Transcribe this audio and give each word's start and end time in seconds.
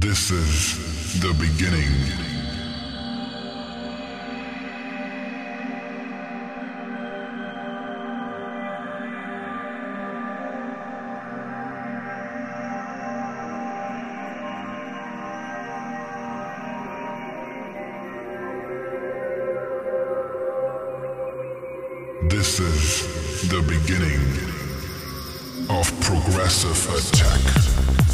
This 0.00 0.30
is 0.30 1.20
the 1.20 1.32
beginning. 1.34 1.90
This 22.28 22.60
is 22.60 23.48
the 23.48 23.62
beginning 23.62 24.20
of 25.68 25.90
progressive 26.00 26.78
attack. 26.94 28.07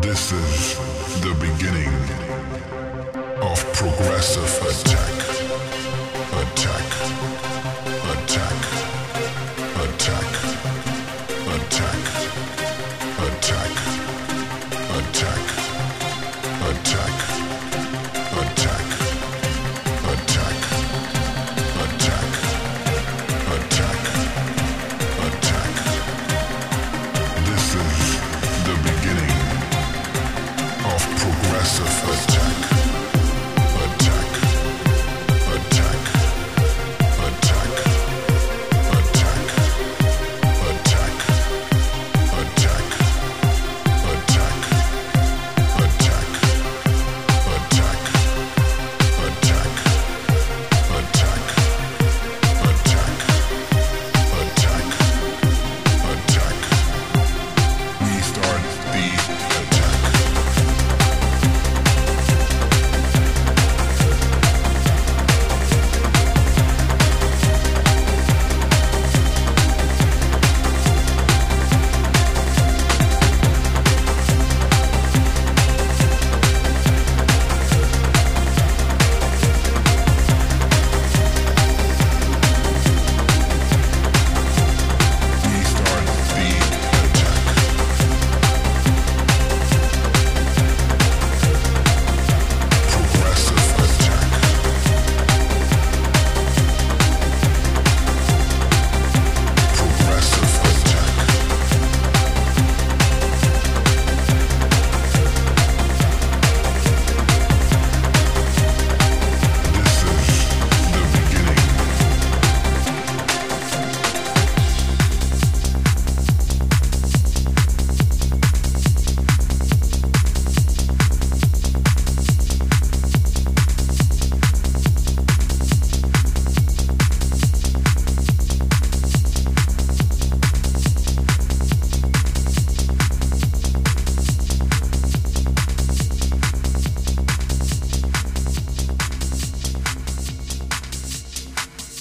This 0.00 0.30
is 0.32 0.74
the 1.20 1.34
beginning 1.40 1.88
of 3.40 3.58
progressive 3.72 4.66
attack. 4.66 5.25